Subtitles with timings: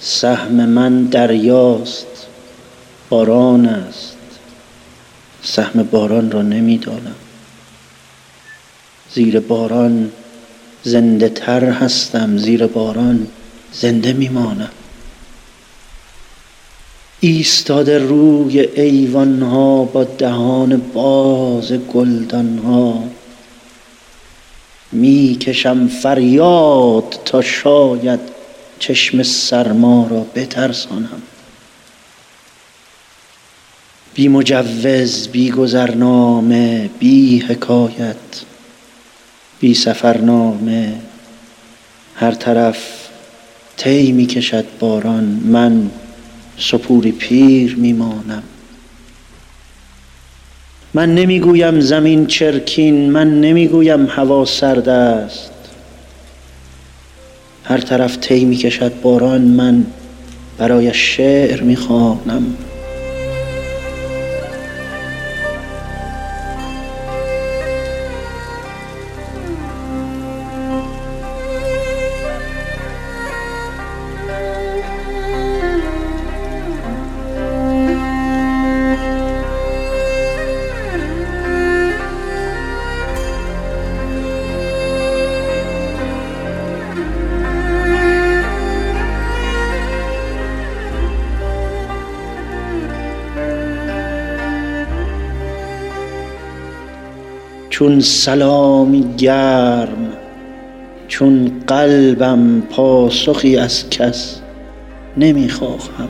[0.00, 2.26] سهم من دریاست
[3.08, 4.16] باران است.
[5.42, 7.14] سهم باران را نمی‌دانم.
[9.14, 10.10] زیر باران
[10.82, 13.26] زنده تر هستم زیر باران
[13.72, 14.70] زنده میمانم.
[17.20, 23.04] ایستاده روی ایوان ها با دهان باز گلدان ها
[24.92, 28.37] می کشم فریاد تا شاید
[28.78, 31.22] چشم سرما را بترسانم.
[34.14, 38.16] بی مجوز بی گذرنامه بی حکایت
[39.60, 40.94] بی سفرنامه
[42.14, 43.08] هر طرف
[43.76, 45.90] طی می کشد باران من
[46.58, 48.42] سپوری پیر می مانم
[50.94, 55.57] من نمی‌گویم زمین چرکین من نمی‌گویم هوا سرد است.
[57.68, 59.84] هر طرف طی کشد باران من
[60.58, 61.76] برای شعر می
[97.78, 100.12] چون سلامی گرم
[101.08, 104.40] چون قلبم پاسخی از کس
[105.16, 106.08] نمی خواهم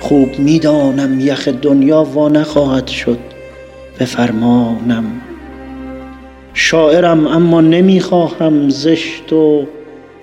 [0.00, 3.18] خوب می دانم یخ دنیا وا نخواهد شد
[3.98, 5.04] به فرمانم
[6.54, 9.66] شاعرم اما نمی خواهم زشت و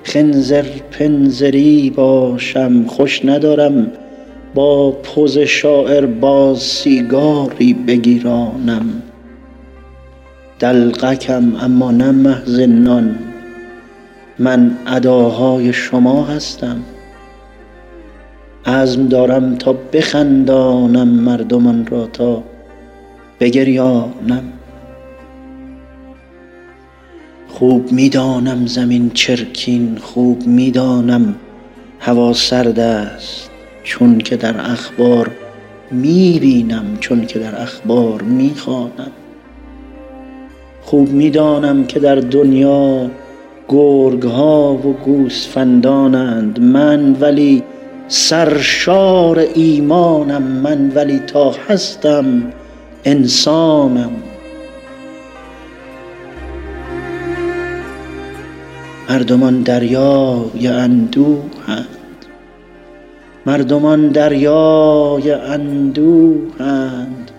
[0.03, 3.91] خنزر پنزری باشم خوش ندارم
[4.53, 9.01] با پز شاعر باز سیگاری بگیرانم.
[10.59, 13.19] دلقکم اما نه محض نان.
[14.39, 16.83] من اداهای شما هستم.
[18.65, 22.43] عزم دارم تا بخندانم مردمان را تا
[23.39, 24.43] بگریانم.
[27.47, 31.35] خوب می دانم زمین چرکین خوب می دانم
[31.99, 33.49] هوا سرد است.
[33.89, 35.31] چون که در اخبار
[35.91, 39.11] می بینم چون که در اخبار می خوانم
[40.81, 43.09] خوب می دانم که در دنیا
[43.67, 47.63] گرگ ها و گوسفندانند من ولی
[48.07, 52.53] سرشار ایمانم من ولی تا هستم
[53.05, 54.11] انسانم.
[59.09, 61.98] مردمان دریای اندوهند
[63.45, 67.31] مردمان دریای اندوهند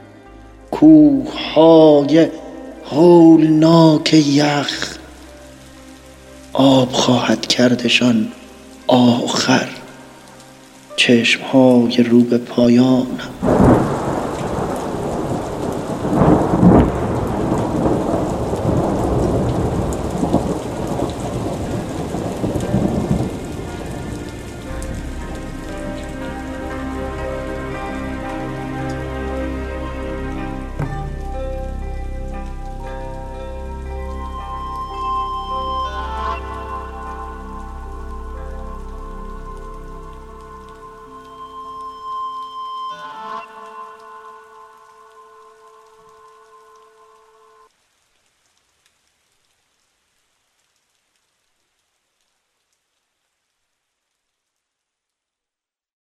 [0.70, 2.28] کوههای
[2.90, 4.98] هولناک یخ
[6.52, 8.28] آب خواهد کردشان
[8.86, 9.68] آخر.
[10.96, 13.18] چشمهای رو به پایانم